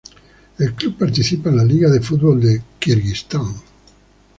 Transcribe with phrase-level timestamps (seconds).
[0.57, 3.53] El club participa en la Liga de fútbol de Kirguistán.